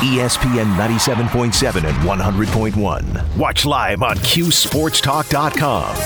[0.00, 3.36] ESPN 97.7 and 100.1.
[3.36, 5.96] Watch live on QSportsTalk.com.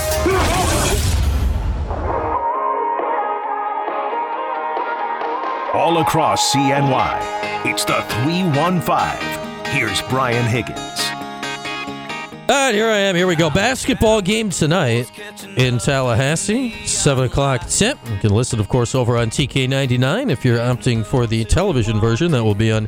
[5.73, 9.73] All across CNY, it's the 315.
[9.73, 10.79] Here's Brian Higgins.
[12.47, 13.15] All right, here I am.
[13.15, 13.49] Here we go.
[13.49, 15.09] Basketball game tonight
[15.57, 17.97] in Tallahassee, 7 o'clock tip.
[18.07, 22.31] You can listen, of course, over on TK99 if you're opting for the television version.
[22.31, 22.87] That will be on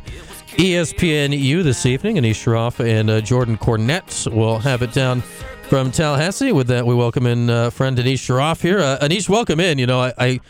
[0.56, 2.16] ESPNU this evening.
[2.16, 5.20] Anish Shroff and uh, Jordan Cornette will have it down
[5.68, 6.52] from Tallahassee.
[6.52, 8.80] With that, we welcome in uh, friend Anish Shroff here.
[8.80, 9.78] Uh, Anish, welcome in.
[9.78, 10.40] You know, I, I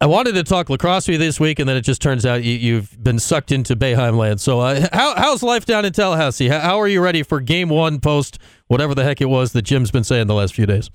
[0.00, 2.42] I wanted to talk lacrosse with you this week, and then it just turns out
[2.42, 4.40] you, have been sucked into Boeheim land.
[4.40, 6.48] So, uh, how, how's life down in Tallahassee?
[6.48, 9.62] How, how, are you ready for game one post whatever the heck it was that
[9.62, 10.90] Jim's been saying the last few days?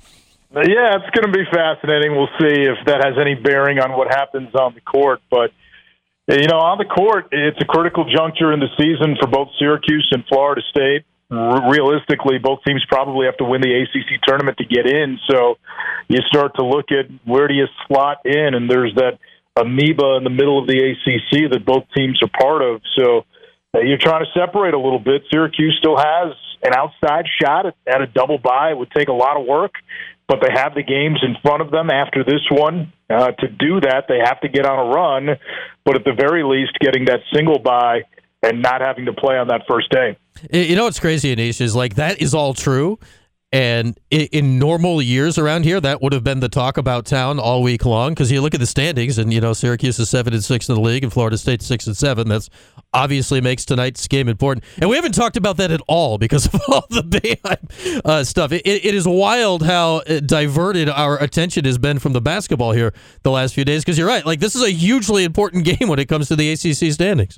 [0.54, 2.16] Yeah, it's going to be fascinating.
[2.16, 5.22] We'll see if that has any bearing on what happens on the court.
[5.30, 5.52] But,
[6.28, 10.08] you know, on the court, it's a critical juncture in the season for both Syracuse
[10.12, 14.86] and Florida State realistically, both teams probably have to win the ACC tournament to get
[14.86, 15.18] in.
[15.30, 15.58] So
[16.10, 19.18] you start to look at where do you slot in, and there's that
[19.56, 22.82] amoeba in the middle of the ACC that both teams are part of.
[22.98, 23.26] So
[23.74, 25.24] uh, you're trying to separate a little bit.
[25.32, 28.72] Syracuse still has an outside shot at, at a double bye.
[28.72, 29.72] It would take a lot of work,
[30.32, 32.94] but they have the games in front of them after this one.
[33.10, 35.38] Uh, to do that, they have to get on a run,
[35.84, 38.04] but at the very least, getting that single bye
[38.42, 40.16] and not having to play on that first day.
[40.50, 42.98] You know what's crazy, Anish, is like that is all true.
[43.54, 47.62] And in normal years around here, that would have been the talk about town all
[47.62, 48.12] week long.
[48.12, 50.76] Because you look at the standings, and you know Syracuse is seven and six in
[50.76, 52.30] the league, and Florida State six and seven.
[52.30, 52.50] That's
[52.94, 54.64] obviously makes tonight's game important.
[54.80, 58.54] And we haven't talked about that at all because of all the Boeheim uh, stuff.
[58.54, 62.94] It, it is wild how uh, diverted our attention has been from the basketball here
[63.24, 63.84] the last few days.
[63.84, 66.54] Because you're right, like this is a hugely important game when it comes to the
[66.54, 67.38] ACC standings.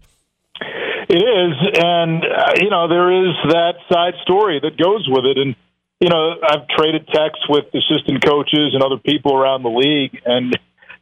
[1.09, 5.39] It is, and uh, you know there is that side story that goes with it,
[5.39, 5.55] and
[6.03, 10.51] you know I've traded texts with assistant coaches and other people around the league, and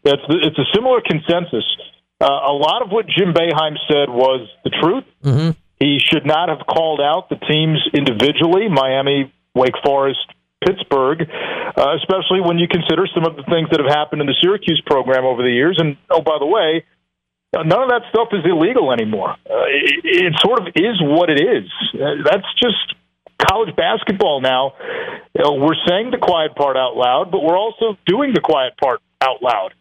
[0.04, 1.66] that's it's a similar consensus.
[2.22, 5.06] Uh, a lot of what Jim Boeheim said was the truth.
[5.24, 5.58] Mm-hmm.
[5.80, 10.22] He should not have called out the teams individually, Miami, Wake Forest,
[10.64, 14.38] Pittsburgh, uh, especially when you consider some of the things that have happened in the
[14.40, 15.78] Syracuse program over the years.
[15.82, 16.86] And oh, by the way,
[17.58, 19.32] none of that stuff is illegal anymore.
[19.50, 21.66] Uh, it, it sort of is what it is.
[21.98, 22.94] Uh, that's just
[23.48, 24.74] college basketball now.
[25.34, 28.74] You know, we're saying the quiet part out loud, but we're also doing the quiet
[28.78, 29.74] part out loud.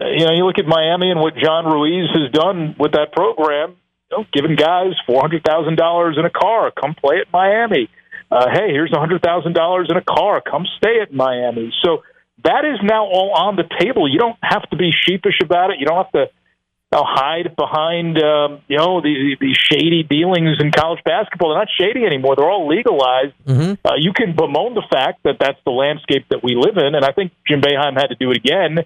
[0.00, 3.76] You know, you look at Miami and what John Ruiz has done with that program,
[4.10, 7.88] you know, giving guys four hundred thousand dollars in a car, come play at Miami.
[8.30, 11.72] Uh, hey, here's a hundred thousand dollars in a car, come stay at Miami.
[11.84, 12.02] So
[12.42, 14.10] that is now all on the table.
[14.10, 15.76] You don't have to be sheepish about it.
[15.78, 16.26] You don't have to
[16.94, 21.50] know, hide behind um, you know the the shady dealings in college basketball.
[21.50, 23.34] They're not shady anymore; they're all legalized.
[23.46, 23.86] Mm-hmm.
[23.86, 27.04] Uh, you can bemoan the fact that that's the landscape that we live in, and
[27.04, 28.78] I think Jim Boeheim had to do it again.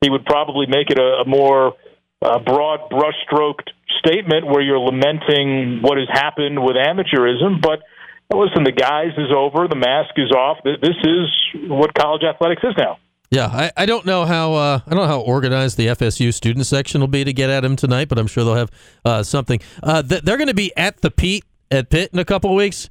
[0.00, 1.74] He would probably make it a, a more
[2.22, 3.68] uh, broad, brushstroked
[3.98, 7.80] statement where you're lamenting what has happened with amateurism, but.
[8.28, 9.68] Listen, the guise is over.
[9.68, 10.58] The mask is off.
[10.64, 12.98] This is what college athletics is now.
[13.30, 16.66] Yeah, I, I don't know how uh, I don't know how organized the FSU student
[16.66, 18.70] section will be to get at him tonight, but I'm sure they'll have
[19.04, 19.60] uh, something.
[19.82, 22.88] Uh, th- they're going to be at the Pete at Pitt in a couple weeks.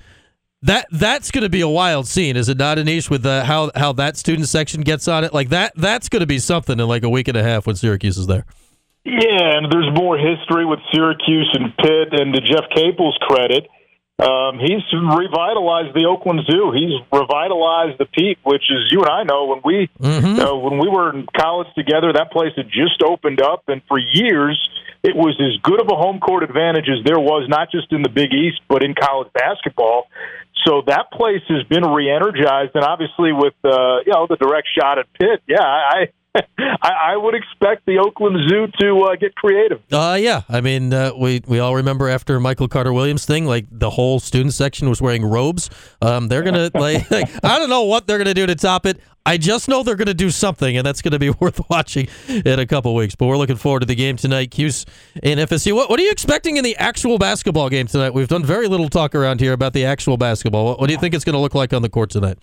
[0.62, 3.10] That that's going to be a wild scene, is it not, Anish?
[3.10, 6.40] With how how that student section gets on it, like that that's going to be
[6.40, 8.46] something in like a week and a half when Syracuse is there.
[9.06, 13.68] Yeah, and there's more history with Syracuse and Pitt, and to Jeff Capel's credit,
[14.18, 16.72] um, he's revitalized the Oakland Zoo.
[16.72, 20.40] He's revitalized the Pete, which is you and I know when we mm-hmm.
[20.40, 22.14] uh, when we were in college together.
[22.14, 24.58] That place had just opened up, and for years
[25.04, 28.04] it was as good of a home court advantage as there was, not just in
[28.04, 30.08] the Big East but in college basketball.
[30.66, 34.98] So that place has been re-energized, and obviously with uh, you know the direct shot
[34.98, 36.08] at Pitt, yeah, I
[36.58, 39.82] I, I, would expect the Oakland Zoo to uh, get creative.
[39.92, 40.42] Uh, yeah.
[40.50, 44.20] I mean, uh, we we all remember after Michael Carter Williams thing, like the whole
[44.20, 45.70] student section was wearing robes.
[46.02, 49.00] Um, they're gonna like, like I don't know what they're gonna do to top it.
[49.28, 52.08] I just know they're going to do something, and that's going to be worth watching
[52.28, 53.16] in a couple weeks.
[53.16, 54.86] But we're looking forward to the game tonight, Cuse
[55.24, 55.74] and FSU.
[55.74, 58.14] What, what, are you expecting in the actual basketball game tonight?
[58.14, 60.66] We've done very little talk around here about the actual basketball.
[60.66, 62.38] What, what do you think it's going to look like on the court tonight?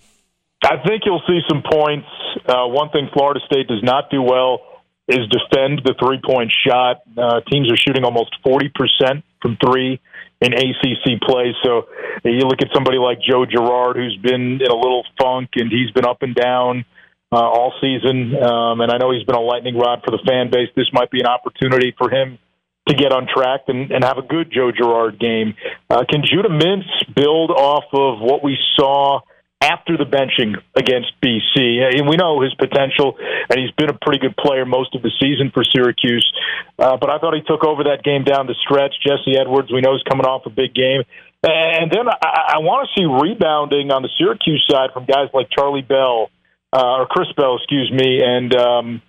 [0.63, 2.07] I think you'll see some points.
[2.47, 4.61] Uh, one thing Florida State does not do well
[5.07, 7.01] is defend the three point shot.
[7.17, 9.99] Uh, teams are shooting almost 40% from three
[10.39, 11.53] in ACC play.
[11.63, 11.87] So
[12.23, 15.91] you look at somebody like Joe Girard, who's been in a little funk and he's
[15.91, 16.85] been up and down
[17.31, 18.35] uh, all season.
[18.41, 20.69] Um, and I know he's been a lightning rod for the fan base.
[20.75, 22.39] This might be an opportunity for him
[22.87, 25.55] to get on track and, and have a good Joe Girard game.
[25.89, 29.19] Uh, can Judah Mintz build off of what we saw
[29.63, 31.79] after the benching against BC?
[31.95, 33.15] And we know his potential,
[33.49, 36.27] and he's been a pretty good player most of the season for Syracuse.
[36.77, 38.93] Uh, but I thought he took over that game down the stretch.
[38.99, 41.03] Jesse Edwards, we know, is coming off a big game.
[41.43, 45.47] And then I, I want to see rebounding on the Syracuse side from guys like
[45.51, 46.31] Charlie Bell,
[46.71, 49.01] uh, or Chris Bell, excuse me, and um,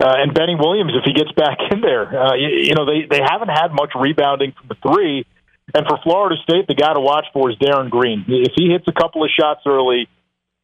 [0.00, 2.06] uh, and Benny Williams if he gets back in there.
[2.06, 5.26] Uh, you, you know, they they haven't had much rebounding from the three,
[5.74, 8.24] and for Florida State, the guy to watch for is Darin Green.
[8.26, 10.08] If he hits a couple of shots early,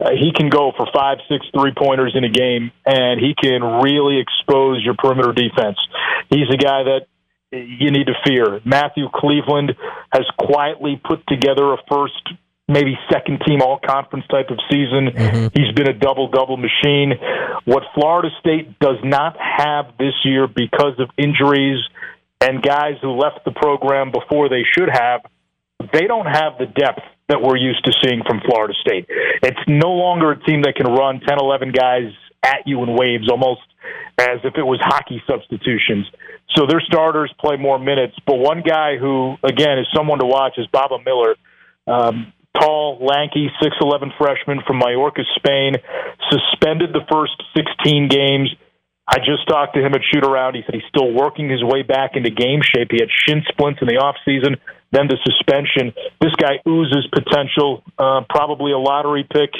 [0.00, 3.62] uh, he can go for five, six three pointers in a game, and he can
[3.82, 5.78] really expose your perimeter defense.
[6.30, 7.06] He's a guy that
[7.52, 8.60] you need to fear.
[8.64, 9.74] Matthew Cleveland
[10.12, 12.20] has quietly put together a first
[12.66, 15.12] maybe second team all conference type of season.
[15.12, 15.46] Mm-hmm.
[15.52, 17.12] He's been a double double machine.
[17.64, 21.78] What Florida State does not have this year because of injuries
[22.44, 25.22] and guys who left the program before they should have,
[25.92, 29.06] they don't have the depth that we're used to seeing from Florida State.
[29.42, 32.12] It's no longer a team that can run 10, 11 guys
[32.44, 33.62] at you in waves almost
[34.18, 36.06] as if it was hockey substitutions.
[36.54, 38.14] So their starters play more minutes.
[38.26, 41.34] But one guy who, again, is someone to watch is Baba Miller.
[41.86, 45.76] Um, tall, lanky, 6'11 freshman from Mallorca, Spain,
[46.30, 48.54] suspended the first 16 games.
[49.06, 50.54] I just talked to him at shoot around.
[50.54, 52.88] He said he's still working his way back into game shape.
[52.90, 54.56] He had shin splints in the off season,
[54.92, 55.92] then the suspension.
[56.20, 57.84] This guy oozes potential.
[57.98, 59.52] Uh, probably a lottery pick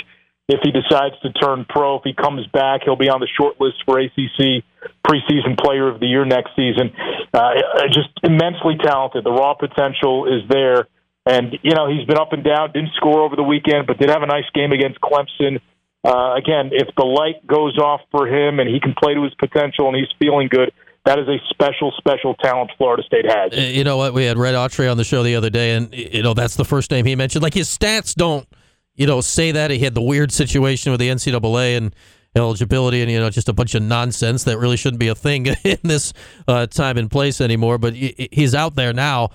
[0.49, 1.97] if he decides to turn pro.
[1.97, 4.65] If he comes back, he'll be on the short list for ACC
[5.07, 6.93] preseason player of the year next season.
[7.33, 7.53] Uh,
[7.93, 9.25] just immensely talented.
[9.25, 10.89] The raw potential is there.
[11.27, 14.11] And, you know, he's been up and down, didn't score over the weekend, but did
[14.11, 15.61] have a nice game against Clemson.
[16.05, 19.35] Uh, again, if the light goes off for him and he can play to his
[19.35, 20.71] potential and he's feeling good,
[21.07, 23.53] that is a special, special talent Florida State has.
[23.53, 24.13] Uh, you know what?
[24.15, 26.65] We had Red Autry on the show the other day, and, you know, that's the
[26.65, 27.43] first name he mentioned.
[27.43, 28.47] Like, his stats don't,
[28.95, 29.71] you know, say that.
[29.71, 31.95] He had the weird situation with the NCAA and
[32.37, 35.47] eligibility and, you know, just a bunch of nonsense that really shouldn't be a thing
[35.65, 36.13] in this
[36.49, 37.79] uh, time and place anymore.
[37.79, 39.31] But he's out there now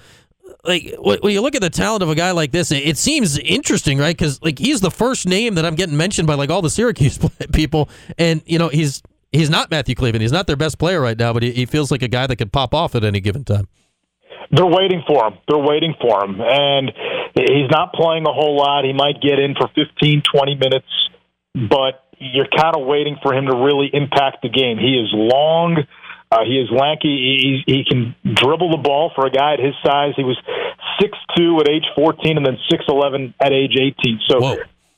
[0.64, 3.98] like when you look at the talent of a guy like this, it seems interesting,
[3.98, 4.16] right?
[4.16, 7.18] Because like he's the first name that I'm getting mentioned by like all the Syracuse
[7.54, 9.02] people, and you know he's
[9.32, 10.22] he's not Matthew Cleveland.
[10.22, 12.36] He's not their best player right now, but he, he feels like a guy that
[12.36, 13.68] could pop off at any given time.
[14.52, 15.38] They're waiting for him.
[15.48, 16.92] They're waiting for him, and
[17.36, 18.84] he's not playing a whole lot.
[18.84, 20.88] He might get in for 15, 20 minutes,
[21.70, 24.78] but you're kind of waiting for him to really impact the game.
[24.78, 25.78] He is long.
[26.32, 27.64] Uh, he is lanky.
[27.66, 30.14] He, he can dribble the ball for a guy at his size.
[30.16, 30.38] He was
[31.02, 34.20] six two at age 14 and then six eleven at age 18.
[34.30, 34.58] So Whoa.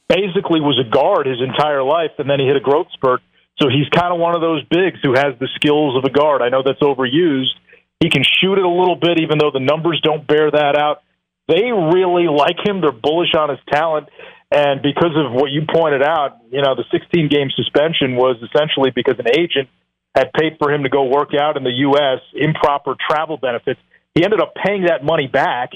[0.10, 3.22] basically was a guard his entire life, and then he hit a growth spurt.
[3.62, 6.42] So he's kind of one of those bigs who has the skills of a guard.
[6.42, 7.56] I know that's overused.
[8.01, 11.04] He can shoot it a little bit, even though the numbers don't bear that out.
[11.48, 12.81] They really like him.
[12.81, 14.10] They're bullish on his talent.
[14.51, 18.92] And because of what you pointed out, you know, the 16 game suspension was essentially
[18.92, 19.69] because an agent
[20.16, 23.80] had paid for him to go work out in the U.S., improper travel benefits.
[24.13, 25.72] He ended up paying that money back.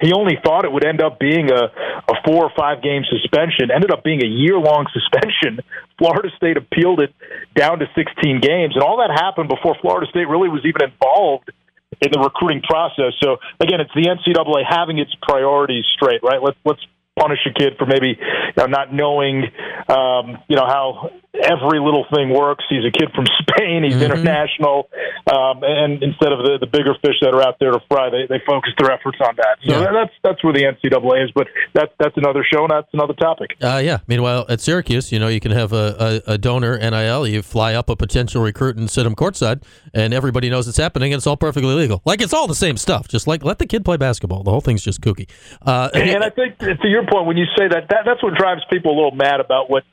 [0.00, 3.70] He only thought it would end up being a, a four or five game suspension,
[3.74, 5.64] ended up being a year long suspension.
[5.98, 7.14] Florida State appealed it
[7.54, 11.50] down to 16 games, and all that happened before Florida State really was even involved
[12.00, 13.14] in the recruiting process.
[13.22, 16.42] So again, it's the NCAA having its priorities straight, right?
[16.42, 16.82] Let's let's
[17.18, 19.44] punish a kid for maybe you know, not knowing,
[19.88, 22.64] um, you know, how every little thing works.
[22.68, 23.84] He's a kid from Spain.
[23.84, 24.04] He's mm-hmm.
[24.04, 24.88] international,
[25.30, 28.26] um, and instead of the, the bigger fish that are out there to fry, they,
[28.28, 29.58] they focus their efforts on that.
[29.64, 29.92] So yeah.
[29.92, 31.30] that's that's where the NCAA is.
[31.34, 33.56] But that's that's another show, and that's another topic.
[33.62, 33.98] Uh, yeah.
[34.06, 37.26] Meanwhile, at Syracuse, you know, you can have a, a, a donor NIL.
[37.26, 39.62] You fly up a potential recruit and sit him courtside,
[39.94, 42.02] and everybody knows it's happening, and it's all perfectly legal.
[42.04, 43.08] Like it's all the same stuff.
[43.08, 44.42] Just like let the kid play basketball.
[44.42, 45.28] The whole thing's just kooky.
[45.62, 48.34] Uh, and, and I think to your point, when you say that, that that's what
[48.34, 49.84] drives people a little mad about what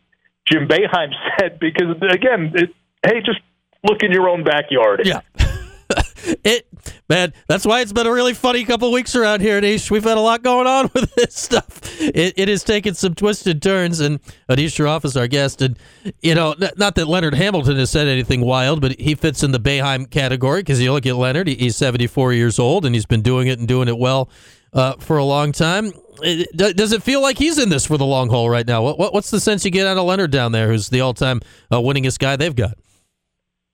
[0.48, 2.70] Jim Boeheim said because again, it,
[3.06, 3.40] hey, just
[3.84, 5.02] look in your own backyard.
[5.04, 5.22] Yeah.
[6.44, 6.68] it
[7.08, 9.92] man, that's why it's been a really funny couple weeks around here, Anish.
[9.92, 11.82] We've had a lot going on with this stuff.
[12.02, 14.20] It, it has taken some twisted turns, and
[14.50, 15.62] Anish Shroff is our guest.
[15.62, 15.78] And
[16.22, 19.60] you know, not that Leonard Hamilton has said anything wild, but he fits in the
[19.60, 23.48] Boeheim category because you look at Leonard, he's 74 years old, and he's been doing
[23.48, 24.30] it and doing it well
[24.76, 25.94] uh, for a long time.
[26.22, 28.84] It, does it feel like he's in this for the long haul right now?
[28.84, 31.42] What, what, what's the sense you get out of Leonard down there, who's the all-time
[31.72, 32.78] uh, winningest guy they've got?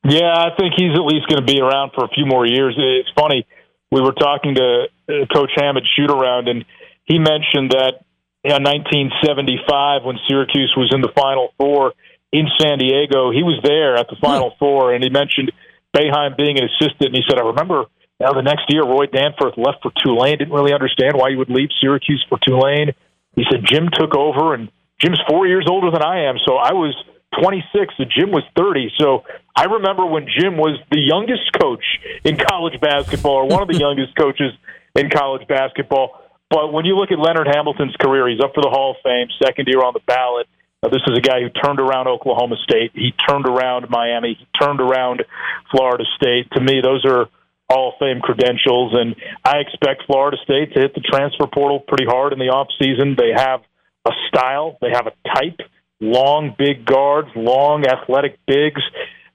[0.03, 2.75] Yeah, I think he's at least going to be around for a few more years.
[2.77, 3.45] It's funny.
[3.91, 6.65] We were talking to uh, Coach Hammond shoot around, and
[7.05, 8.01] he mentioned that
[8.43, 11.93] in 1975, when Syracuse was in the Final Four
[12.31, 15.51] in San Diego, he was there at the Final Four, and he mentioned
[15.95, 17.85] Boeheim being an assistant, and he said, "I remember."
[18.21, 20.37] Now, the next year, Roy Danforth left for Tulane.
[20.37, 22.93] Didn't really understand why he would leave Syracuse for Tulane.
[23.35, 24.69] He said Jim took over, and
[25.01, 26.93] Jim's four years older than I am, so I was
[27.41, 27.65] 26,
[27.97, 28.93] and Jim was 30.
[28.99, 29.23] So
[29.55, 31.81] I remember when Jim was the youngest coach
[32.23, 34.53] in college basketball, or one of the youngest coaches
[34.93, 36.21] in college basketball.
[36.51, 39.33] But when you look at Leonard Hamilton's career, he's up for the Hall of Fame,
[39.41, 40.45] second year on the ballot.
[40.83, 42.91] Uh, this is a guy who turned around Oklahoma State.
[42.93, 44.37] He turned around Miami.
[44.37, 45.23] He turned around
[45.71, 46.51] Florida State.
[46.51, 47.25] To me, those are
[47.71, 52.05] Hall of Fame credentials, and I expect Florida State to hit the transfer portal pretty
[52.05, 53.15] hard in the off season.
[53.17, 53.61] They have
[54.05, 55.59] a style, they have a type,
[56.01, 58.81] long big guards, long athletic bigs.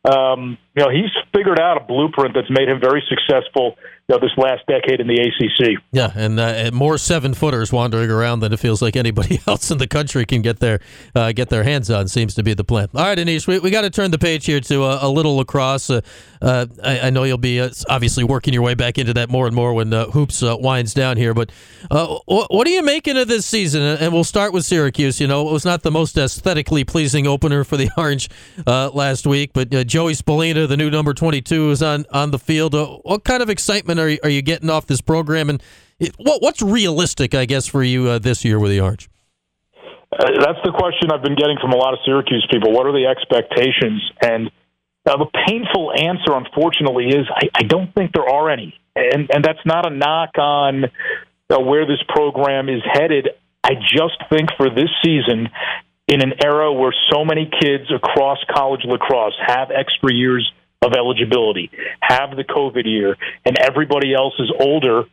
[0.07, 3.77] Um, you know, he's figured out a blueprint that's made him very successful
[4.09, 5.83] you know, this last decade in the ACC.
[5.91, 9.79] Yeah, and uh, more seven footers wandering around than it feels like anybody else in
[9.79, 10.79] the country can get their
[11.15, 12.07] uh, get their hands on.
[12.07, 12.89] Seems to be the plan.
[12.95, 15.37] All right, Anish, we, we got to turn the page here to a, a little
[15.37, 15.91] lacrosse.
[15.91, 16.03] Uh,
[16.41, 19.47] uh I, I, know you'll be uh, obviously working your way back into that more
[19.47, 21.35] and more when uh, hoops winds down here.
[21.35, 21.51] But
[21.91, 23.83] what, are you making of this season?
[23.83, 25.21] And we'll start with Syracuse.
[25.21, 28.31] You know, it was not the most aesthetically pleasing opener for the Orange
[28.67, 32.75] last week, but Joey Spallina, the new number twenty-two, is on on the field.
[32.75, 33.99] what kind of excitement?
[33.99, 35.49] are you, are you getting off this program?
[35.49, 35.63] And
[35.99, 39.09] it, what, what's realistic, I guess, for you uh, this year with the Arch?
[40.13, 42.73] Uh, that's the question I've been getting from a lot of Syracuse people.
[42.73, 44.03] What are the expectations?
[44.21, 44.51] And
[45.07, 48.79] uh, the painful answer, unfortunately, is I, I don't think there are any.
[48.97, 50.85] And, and that's not a knock on
[51.49, 53.29] uh, where this program is headed.
[53.65, 55.49] I just think for this season,
[56.09, 60.51] in an era where so many kids across college lacrosse have extra years
[60.83, 61.71] of eligibility,
[62.01, 65.05] have the COVID year, and everybody else is older,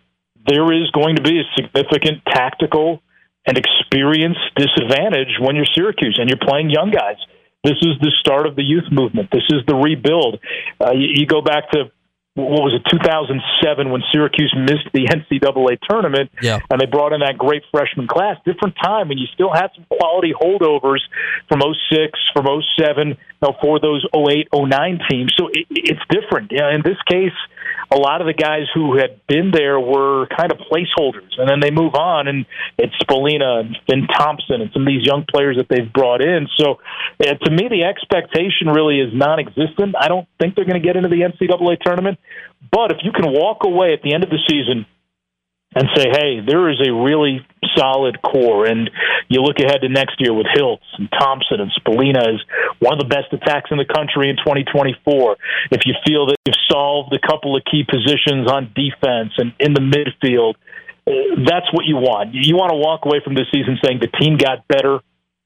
[0.45, 3.01] there is going to be a significant tactical
[3.45, 7.17] and experience disadvantage when you're Syracuse and you're playing young guys.
[7.63, 9.31] This is the start of the youth movement.
[9.31, 10.39] This is the rebuild.
[10.79, 11.91] Uh, you, you go back to
[12.35, 16.59] what was it 2007 when Syracuse missed the NCAA tournament yeah.
[16.69, 18.37] and they brought in that great freshman class.
[18.43, 21.01] Different time and you still had some quality holdovers
[21.47, 22.45] from 06 from
[22.77, 25.33] 07 you know, for those 08 09 teams.
[25.37, 26.51] So it, it's different.
[26.51, 27.37] Yeah, in this case
[27.93, 31.59] a lot of the guys who had been there were kind of placeholders and then
[31.59, 32.45] they move on and
[32.77, 36.47] it's Spallina and Finn Thompson and some of these young players that they've brought in.
[36.57, 36.79] So
[37.19, 39.95] uh, to me the expectation really is non-existent.
[39.99, 42.19] I don't think they're going to get into the NCAA tournament
[42.71, 44.85] but if you can walk away at the end of the season
[45.75, 48.89] and say, hey, there is a really solid core, and
[49.29, 52.41] you look ahead to next year with Hiltz and Thompson and Spallina is
[52.79, 55.37] one of the best attacks in the country in 2024.
[55.71, 59.73] If you feel that you've solved a couple of key positions on defense and in
[59.73, 60.55] the midfield,
[61.05, 62.33] that's what you want.
[62.33, 64.99] You want to walk away from this season saying the team got better,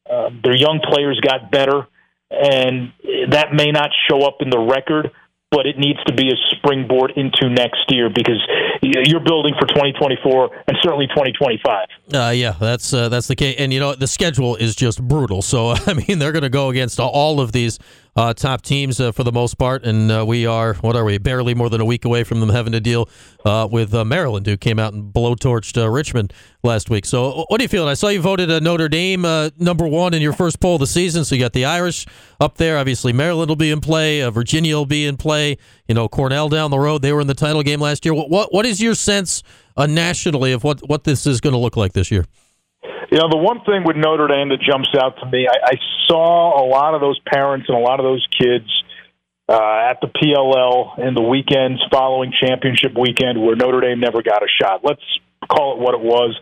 [0.10, 1.88] uh, their young players got better,
[2.30, 2.92] and
[3.30, 5.12] that may not show up in the record,
[5.52, 8.40] but it needs to be a springboard into next year because
[8.82, 11.88] you're building for 2024 and certainly 2025.
[12.14, 13.56] Uh, yeah, that's uh, that's the case.
[13.58, 15.42] And you know the schedule is just brutal.
[15.42, 17.80] So I mean they're going to go against all of these
[18.18, 21.20] uh, top teams uh, for the most part, and uh, we are what are we?
[21.20, 23.08] Barely more than a week away from them having to deal
[23.46, 26.34] uh, with uh, Maryland, who came out and blowtorched Richmond
[26.64, 27.06] last week.
[27.06, 27.88] So, what do you feel?
[27.88, 29.22] I saw you voted Notre Dame
[29.60, 31.26] number one in your first poll of the season.
[31.26, 32.08] So you got the Irish
[32.40, 32.80] up there.
[32.80, 34.28] Obviously, Maryland will be in play.
[34.32, 35.58] Virginia will be in play.
[35.88, 37.04] You know, Cornell down the road.
[37.04, 38.16] They were in the title game last year.
[38.16, 39.44] What what, what is your sense
[39.78, 42.26] nationally of what what this is going to look like this year?
[43.12, 45.76] You know, the one thing with Notre Dame that jumps out to me, I, I
[46.08, 48.68] saw a lot of those parents and a lot of those kids
[49.50, 54.44] uh, at the PLL in the weekends following championship weekend where Notre Dame never got
[54.44, 54.82] a shot.
[54.84, 55.04] Let's
[55.48, 56.36] call it what it was.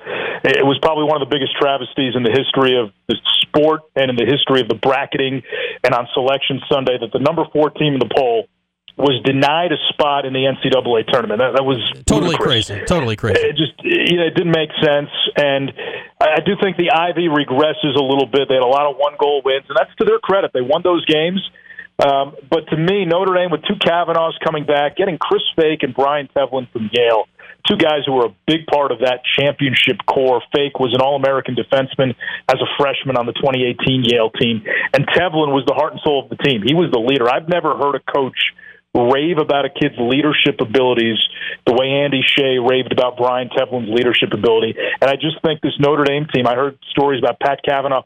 [0.44, 4.10] It was probably one of the biggest travesties in the history of the sport and
[4.10, 5.44] in the history of the bracketing
[5.84, 8.48] and on selection Sunday that the number four team in the poll
[8.98, 11.40] was denied a spot in the NCAA tournament.
[11.40, 12.68] That, that was totally ludicrous.
[12.68, 12.86] crazy.
[12.88, 13.42] Totally crazy.
[13.44, 15.72] It just you know, it didn't make sense, and
[16.32, 18.48] I do think the Ivy regresses a little bit.
[18.48, 20.52] They had a lot of one goal wins, and that's to their credit.
[20.54, 21.42] They won those games.
[22.00, 25.96] Um, but to me, Notre Dame with two Kavanaghs coming back, getting Chris Fake and
[25.96, 27.24] Brian Tevlin from Yale,
[27.68, 30.42] two guys who were a big part of that championship core.
[30.54, 32.16] Fake was an All American defenseman
[32.52, 34.64] as a freshman on the 2018 Yale team,
[34.94, 36.64] and Tevlin was the heart and soul of the team.
[36.66, 37.32] He was the leader.
[37.32, 38.38] I've never heard a coach
[38.96, 41.20] rave about a kid's leadership abilities
[41.68, 44.76] the way Andy Shay raved about Brian Tevlin's leadership ability.
[45.02, 48.04] And I just think this Notre Dame team, I heard stories about Pat Kavanagh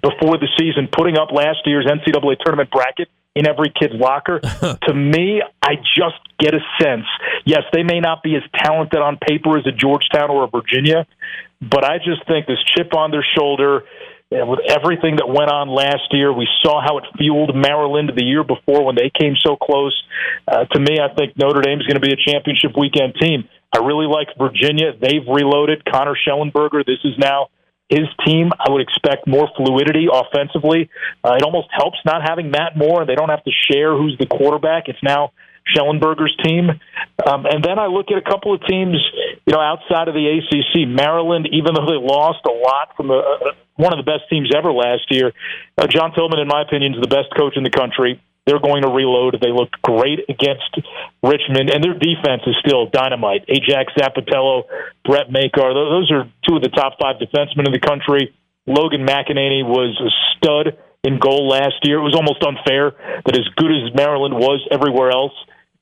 [0.00, 4.40] before the season putting up last year's NCAA tournament bracket in every kid's locker.
[4.88, 7.04] to me, I just get a sense.
[7.44, 11.06] Yes, they may not be as talented on paper as a Georgetown or a Virginia,
[11.60, 13.84] but I just think this chip on their shoulder
[14.32, 16.32] with everything that went on last year.
[16.32, 19.94] We saw how it fueled Maryland the year before when they came so close.
[20.48, 23.44] Uh, to me, I think Notre Dame is going to be a championship weekend team.
[23.72, 24.92] I really like Virginia.
[24.96, 25.84] They've reloaded.
[25.84, 27.48] Connor Shellenberger, this is now
[27.88, 28.50] his team.
[28.58, 30.88] I would expect more fluidity offensively.
[31.24, 33.04] Uh, it almost helps not having Matt Moore.
[33.04, 34.88] They don't have to share who's the quarterback.
[34.88, 35.32] It's now
[35.76, 36.70] Shellenberger's team.
[37.26, 38.96] Um, and then I look at a couple of teams,
[39.46, 40.88] you know, outside of the ACC.
[40.88, 44.54] Maryland, even though they lost a lot from the, uh, one of the best teams
[44.54, 45.32] ever last year,
[45.76, 48.22] uh, John Tillman, in my opinion, is the best coach in the country.
[48.46, 49.38] They're going to reload.
[49.42, 50.70] They looked great against
[51.22, 53.44] Richmond, and their defense is still dynamite.
[53.48, 54.64] Ajax Zappitello,
[55.04, 58.34] Brett Makar, those are two of the top five defensemen in the country.
[58.66, 61.98] Logan McNaney was a stud in goal last year.
[61.98, 62.94] It was almost unfair
[63.26, 65.34] that as good as Maryland was everywhere else,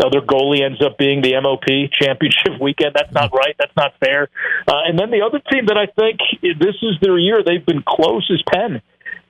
[0.09, 2.95] their goalie ends up being the MOP championship weekend.
[2.95, 3.55] That's not right.
[3.59, 4.29] That's not fair.
[4.67, 7.43] Uh, and then the other team that I think this is their year.
[7.45, 8.81] They've been close as Penn.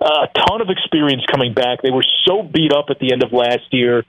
[0.01, 1.83] Uh, a ton of experience coming back.
[1.83, 4.05] They were so beat up at the end of last year.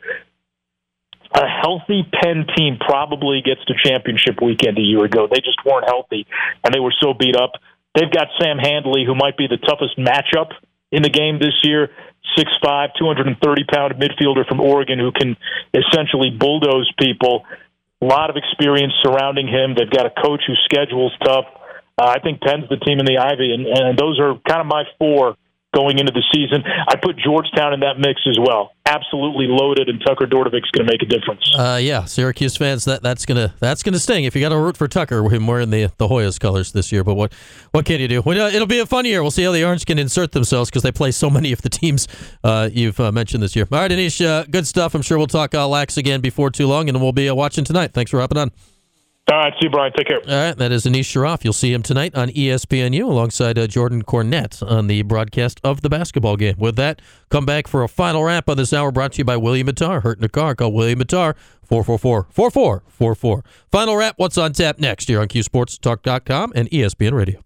[1.33, 5.27] A healthy Penn team probably gets to championship weekend a year ago.
[5.31, 6.27] They just weren't healthy,
[6.63, 7.53] and they were so beat up.
[7.95, 10.51] They've got Sam Handley, who might be the toughest matchup
[10.91, 11.89] in the game this year.
[12.38, 15.36] 6'5", 230 pound midfielder from Oregon who can
[15.74, 17.43] essentially bulldoze people.
[18.01, 19.75] A lot of experience surrounding him.
[19.75, 21.45] They've got a coach whose schedule's tough.
[21.98, 24.67] Uh, I think Penn's the team in the Ivy, and, and those are kind of
[24.67, 25.36] my four
[25.73, 26.63] going into the season.
[26.87, 28.73] I put Georgetown in that mix as well.
[28.85, 31.49] Absolutely loaded, and Tucker Dordevic going to make a difference.
[31.57, 34.25] Uh, yeah, Syracuse fans, that that's gonna that's gonna sting.
[34.25, 37.03] If you got to root for Tucker, him wearing the the Hoyas colors this year.
[37.03, 37.33] But what
[37.71, 38.21] what can you do?
[38.21, 39.21] Well, it'll be a fun year.
[39.21, 41.69] We'll see how the Orange can insert themselves because they play so many of the
[41.69, 42.07] teams
[42.43, 43.67] uh, you've uh, mentioned this year.
[43.71, 44.93] All right, Anish, uh, good stuff.
[44.93, 47.63] I'm sure we'll talk uh, lax again before too long, and we'll be uh, watching
[47.63, 47.93] tonight.
[47.93, 48.51] Thanks for hopping on.
[49.31, 49.93] All right, see you, Brian.
[49.93, 50.19] Take care.
[50.19, 51.45] All right, that is Anish Shroff.
[51.45, 55.89] You'll see him tonight on ESPNU alongside uh, Jordan Cornette on the broadcast of the
[55.89, 56.55] basketball game.
[56.57, 59.38] With that, come back for a final wrap on this hour brought to you by
[59.38, 60.03] William Mattar.
[60.03, 61.35] Hurt in a car, call William Mattar,
[61.69, 63.41] 444-4444.
[63.71, 67.41] Final wrap, what's on tap next here on QSportsTalk.com and ESPN Radio.